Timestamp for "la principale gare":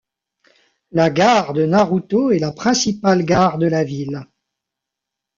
2.39-3.59